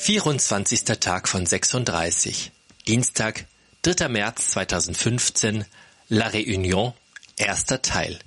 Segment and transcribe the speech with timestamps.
[0.00, 0.84] 24.
[1.00, 2.52] Tag von 36.
[2.86, 3.46] Dienstag,
[3.82, 4.08] 3.
[4.08, 5.64] März 2015.
[6.08, 6.94] La Réunion,
[7.36, 8.18] erster Teil.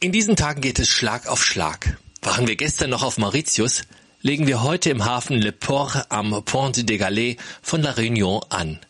[0.00, 1.98] In diesen Tagen geht es Schlag auf Schlag.
[2.22, 3.82] Waren wir gestern noch auf Mauritius,
[4.22, 8.80] legen wir heute im Hafen Le Port am Pont de Galets von La Réunion an.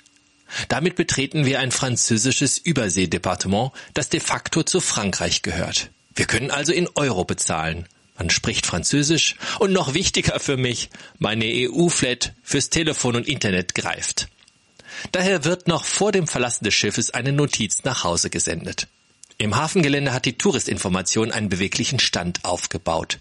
[0.68, 5.90] Damit betreten wir ein französisches Überseedepartement, das de facto zu Frankreich gehört.
[6.14, 7.86] Wir können also in Euro bezahlen.
[8.18, 14.28] Man spricht Französisch und noch wichtiger für mich, meine EU-Flat fürs Telefon und Internet greift.
[15.12, 18.88] Daher wird noch vor dem Verlassen des Schiffes eine Notiz nach Hause gesendet.
[19.38, 23.18] Im Hafengelände hat die Touristinformation einen beweglichen Stand aufgebaut.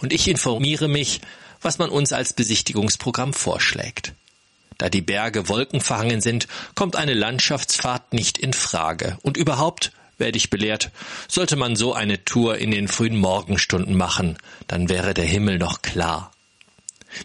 [0.00, 1.20] Und ich informiere mich,
[1.60, 4.12] was man uns als Besichtigungsprogramm vorschlägt.
[4.76, 6.46] Da die Berge wolkenverhangen sind,
[6.76, 9.18] kommt eine Landschaftsfahrt nicht in Frage.
[9.22, 10.90] Und überhaupt werde ich belehrt,
[11.28, 14.36] sollte man so eine Tour in den frühen Morgenstunden machen,
[14.66, 16.32] dann wäre der Himmel noch klar.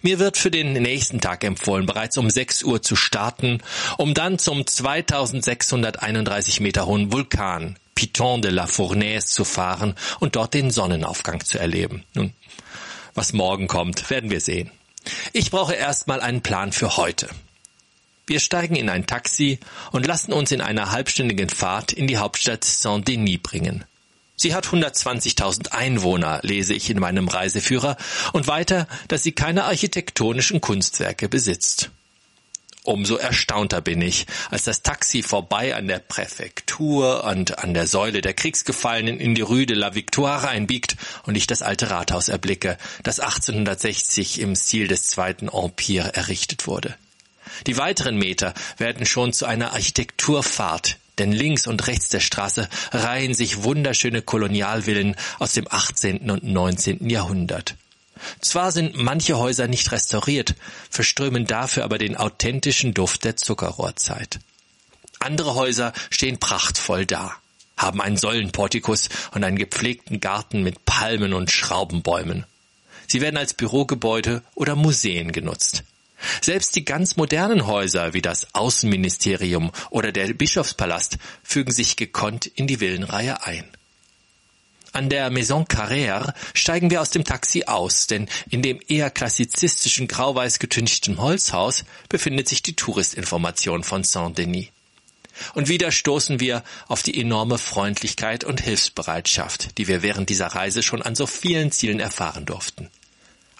[0.02, 3.61] Mir wird für den nächsten Tag empfohlen, bereits um 6 Uhr zu starten,
[3.97, 10.53] um dann zum 2631 Meter hohen Vulkan Piton de la Fournaise zu fahren und dort
[10.53, 12.03] den Sonnenaufgang zu erleben.
[12.14, 12.33] Nun,
[13.14, 14.71] was morgen kommt, werden wir sehen.
[15.33, 17.30] Ich brauche erstmal einen Plan für heute.
[18.25, 19.59] Wir steigen in ein Taxi
[19.91, 23.83] und lassen uns in einer halbstündigen Fahrt in die Hauptstadt Saint-Denis bringen.
[24.35, 27.97] Sie hat 120.000 Einwohner, lese ich in meinem Reiseführer,
[28.31, 31.91] und weiter, dass sie keine architektonischen Kunstwerke besitzt.
[32.85, 38.21] Umso erstaunter bin ich, als das Taxi vorbei an der Präfektur und an der Säule
[38.21, 42.77] der Kriegsgefallenen in die Rue de la Victoire einbiegt und ich das alte Rathaus erblicke,
[43.03, 46.95] das 1860 im Stil des Zweiten Empire errichtet wurde.
[47.67, 53.33] Die weiteren Meter werden schon zu einer Architekturfahrt, denn links und rechts der Straße reihen
[53.33, 56.30] sich wunderschöne Kolonialvillen aus dem 18.
[56.31, 57.09] und 19.
[57.09, 57.75] Jahrhundert.
[58.39, 60.55] Zwar sind manche Häuser nicht restauriert,
[60.89, 64.39] verströmen dafür aber den authentischen Duft der Zuckerrohrzeit.
[65.19, 67.33] Andere Häuser stehen prachtvoll da,
[67.77, 72.45] haben einen Säulenportikus und einen gepflegten Garten mit Palmen und Schraubenbäumen.
[73.08, 75.83] Sie werden als Bürogebäude oder Museen genutzt.
[76.42, 82.67] Selbst die ganz modernen Häuser wie das Außenministerium oder der Bischofspalast fügen sich gekonnt in
[82.67, 83.66] die Villenreihe ein.
[84.94, 90.08] An der Maison Carrère steigen wir aus dem Taxi aus, denn in dem eher klassizistischen
[90.08, 94.67] grauweiß getünchten Holzhaus befindet sich die Touristinformation von Saint-Denis.
[95.55, 100.84] Und wieder stoßen wir auf die enorme Freundlichkeit und Hilfsbereitschaft, die wir während dieser Reise
[100.84, 102.92] schon an so vielen Zielen erfahren durften.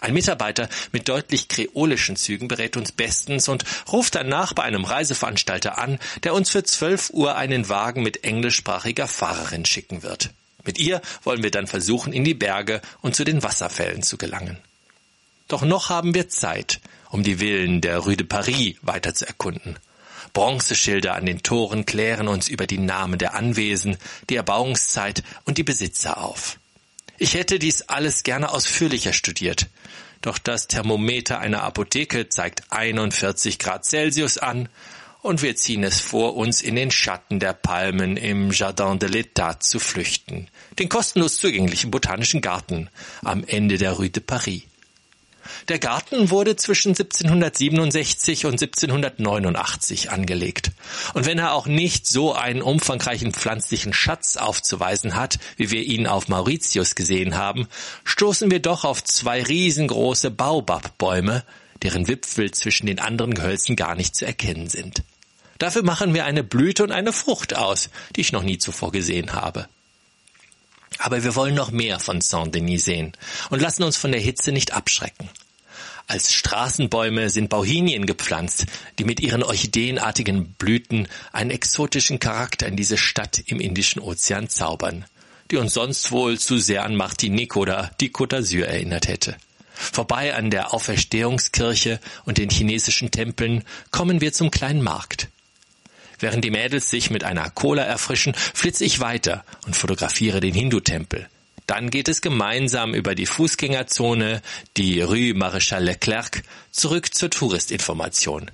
[0.04, 5.78] Ein Mitarbeiter mit deutlich kreolischen Zügen berät uns bestens und ruft danach bei einem Reiseveranstalter
[5.78, 10.28] an, der uns für 12 Uhr einen Wagen mit englischsprachiger Fahrerin schicken wird.
[10.62, 14.58] Mit ihr wollen wir dann versuchen, in die Berge und zu den Wasserfällen zu gelangen.
[15.48, 19.78] Doch noch haben wir Zeit, um die Villen der Rue de Paris weiter zu erkunden.
[20.34, 23.96] Bronzeschilder an den Toren klären uns über die Namen der Anwesen,
[24.28, 26.58] die Erbauungszeit und die Besitzer auf.
[27.18, 29.68] Ich hätte dies alles gerne ausführlicher studiert.
[30.20, 34.68] Doch das Thermometer einer Apotheke zeigt 41 Grad Celsius an
[35.20, 39.60] und wir ziehen es vor, uns in den Schatten der Palmen im Jardin de l'État
[39.60, 40.48] zu flüchten,
[40.78, 42.90] den kostenlos zugänglichen botanischen Garten
[43.22, 44.62] am Ende der Rue de Paris.
[45.68, 50.72] Der Garten wurde zwischen 1767 und 1789 angelegt.
[51.14, 56.06] Und wenn er auch nicht so einen umfangreichen pflanzlichen Schatz aufzuweisen hat, wie wir ihn
[56.06, 57.68] auf Mauritius gesehen haben,
[58.04, 61.44] stoßen wir doch auf zwei riesengroße Baubabbäume,
[61.82, 65.02] deren Wipfel zwischen den anderen Gehölzen gar nicht zu erkennen sind.
[65.58, 69.32] Dafür machen wir eine Blüte und eine Frucht aus, die ich noch nie zuvor gesehen
[69.32, 69.68] habe.
[70.98, 73.12] Aber wir wollen noch mehr von Saint-Denis sehen
[73.50, 75.28] und lassen uns von der Hitze nicht abschrecken.
[76.06, 78.66] Als Straßenbäume sind Bauhinien gepflanzt,
[78.98, 85.06] die mit ihren orchideenartigen Blüten einen exotischen Charakter in diese Stadt im Indischen Ozean zaubern,
[85.50, 89.36] die uns sonst wohl zu sehr an Martinique oder die Côte d'Azur erinnert hätte.
[89.74, 95.28] Vorbei an der Auferstehungskirche und den chinesischen Tempeln kommen wir zum kleinen Markt.
[96.18, 101.28] Während die Mädels sich mit einer Cola erfrischen, flitze ich weiter und fotografiere den Hindu-Tempel.
[101.66, 104.42] Dann geht es gemeinsam über die Fußgängerzone,
[104.76, 108.50] die Rue Maréchal Leclerc, zurück zur Touristinformation.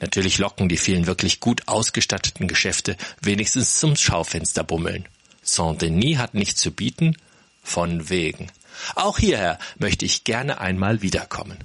[0.00, 5.08] Natürlich locken die vielen wirklich gut ausgestatteten Geschäfte wenigstens zum Schaufenster bummeln.
[5.42, 7.16] Saint-Denis hat nichts zu bieten?
[7.62, 8.50] Von wegen.
[8.96, 11.58] Auch hierher möchte ich gerne einmal wiederkommen.